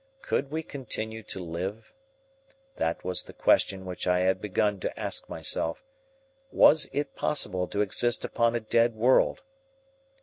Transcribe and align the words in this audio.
Could 0.23 0.49
we 0.49 0.63
continue 0.63 1.21
to 1.21 1.39
live? 1.39 1.93
That 2.77 3.05
was 3.05 3.21
the 3.21 3.33
question 3.33 3.85
which 3.85 4.07
I 4.07 4.21
had 4.21 4.41
begun 4.41 4.79
to 4.79 4.99
ask 4.99 5.29
myself. 5.29 5.83
Was 6.51 6.89
it 6.91 7.15
possible 7.15 7.67
to 7.67 7.81
exist 7.81 8.25
upon 8.25 8.55
a 8.55 8.59
dead 8.59 8.95
world? 8.95 9.43